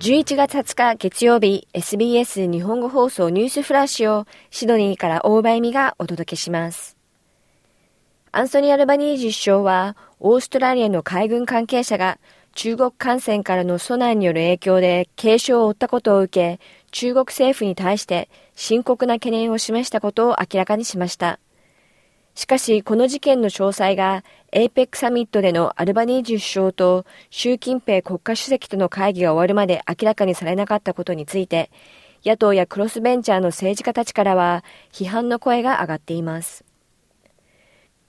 [0.00, 6.96] 11月20日月曜日 SBS 日本語放送ニュースフラッシュをシドニーから大場恵美がお届けします。
[8.32, 12.18] アンソニー・アルバニージ首相はオーストラリアの海軍関係者が
[12.54, 21.38] 中国艦船からのソナーによる影響で軽傷を負ったことを受け中国政府に対して深刻な懸念を示したことを明らかにしました。
[22.34, 31.70] しかし、この事件の詳細が APEC サミットでのアルバニージ首相と習近平国家主席との会議が終わるまで明らかにされなかったことについて、
[32.24, 36.64] 野党やクロスベンチャーの政治家たちからは批判の声が上がっています。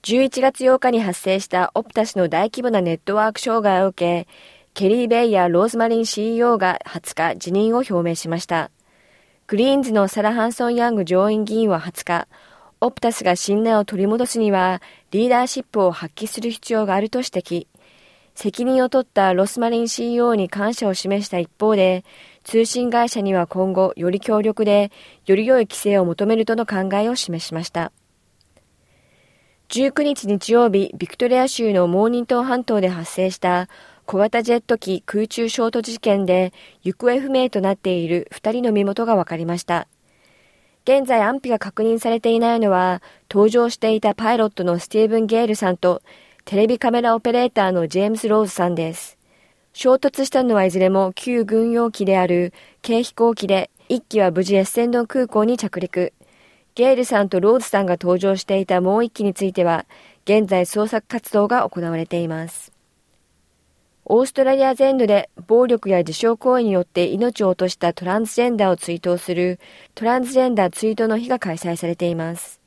[0.04, 4.28] 11月8日に発生したオプタスの大規模なネットワーク障害を受け、
[4.74, 8.72] ケリー・ベイやローズマリン CEO が20日辞任を表明しました。
[9.48, 12.28] グリーンズのサラ・ハンソン・ヤング上院議員は20日、
[12.84, 17.68] オプタスが信頼を取り戻すにはリーダーシップを発揮する必要があると指摘。
[18.34, 22.04] 責任を取ったロスマリン CEO に感謝を示した一方で、
[22.44, 24.92] 通信会社には今後より強力で、
[25.28, 27.92] より良い規制を求めるとの考えを示しました。
[29.70, 33.70] 19日日曜日、ビクトリア州のモーニントン半島で発生した
[34.08, 36.52] 小型ジェット機空中衝突事件で
[36.82, 39.88] 行方不明となっている2人の身元が分かりました。
[40.84, 46.02] 現在安否が確認されていないのは、搭乗していたパイロットのスティーブン・ゲールさんと、
[46.44, 49.18] テレビカメラオペレーターのジェームス・ローズさんです。
[49.74, 52.52] 衝突したのはいずれも旧軍用機である
[52.82, 56.14] 軽飛行機で、1機は無事エッセンドン空港に着陸。
[56.74, 59.86] ゲールさんとローズさんが搭乗していたもう1機については、
[60.26, 62.71] 現在捜索活動が行われています。
[64.14, 69.58] オーストラリア全土で暴力や自傷行為によって命を落としたトランスジェンダーを追悼する
[69.96, 72.60] トランスジェンダー追悼の日が開催されています。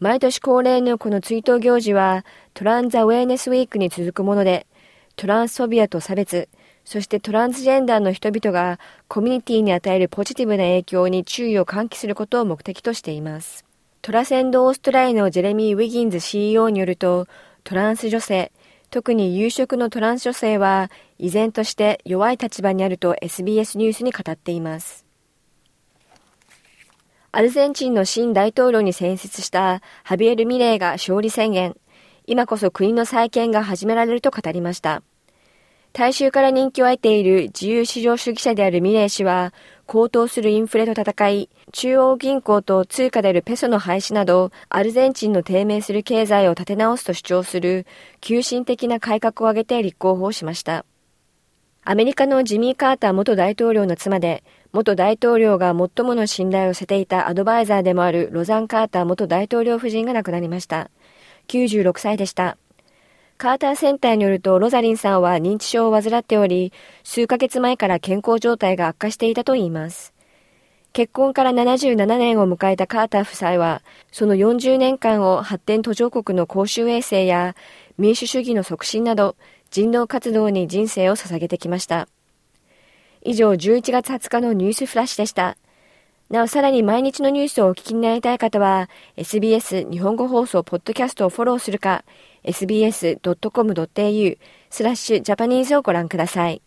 [0.00, 4.66] 毎年恒例のこの追悼行事はトランザウェイネスウィークに続くもので、
[5.14, 6.48] トランスフォビアと差別、
[6.84, 13.64] そしてトランスジェンダーの人々がコミュニティに与えるポジティブな影響に注意を喚起することを目的としています。
[14.02, 17.28] トラセンドオーストラリアのジェレミー・ウィギンズ CEO によると、
[17.62, 18.50] トランス女性、
[18.90, 25.04] 特に有色のトランス女性は依然として弱い立場にあると SBS ニュースに語っています。
[27.32, 31.76] アルゼンチンの新大統領に選出したハビエル・ミレーが勝利宣言、
[32.26, 35.02] 今こそ国の再建が始められると語りました。
[35.96, 39.54] 大衆から人気を得ている自由市場主義者であるミレー氏は、
[39.86, 47.86] 高騰するインフレと戦い、中央銀行と通貨であるペソの廃止など、アルゼンチンの低迷する経済を立て直すと主張する、
[48.20, 50.84] 急進的な改革を挙げて立候補をしました。
[51.82, 60.90] アメリカのジミー・カーター元大統領の妻で、元大統領が最もの信頼を寄せていたアドバイザーでもあるロザン・カーター元大統領夫人が亡くなりました。
[61.48, 62.58] 96歳でした。
[63.38, 66.72] カーターセンターによるとロザリンさんは認知症を患っており、
[67.04, 70.14] 数ヶ月前から健康状態が悪化していたといいます。
[70.94, 77.54] 結婚から77年を迎えたカーター夫妻は、その40年間を発展途上国の公衆衛生や
[77.98, 79.36] 民主主義の促進など
[79.70, 82.08] 人道活動に人生を捧げてきました。
[83.22, 85.58] 以上11月20日のニュースフラッシュでした。
[86.28, 92.04] なおさらに毎日のニュースをお聞きになりたい方は SBS 日本語放送ポッドキャストをフォローするか
[92.42, 94.38] sbs.com.au
[94.68, 96.62] スラッシュジャパニーズをご覧ください。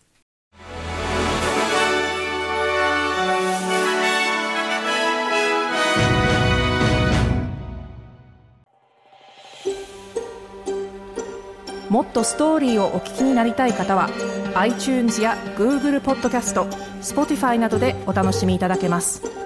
[11.90, 14.08] もっとストーリーをお聞きになりたい方は
[14.54, 16.64] iTunes や Google ポッドキャスト
[17.02, 19.39] Spotify などでお楽しみいただけます。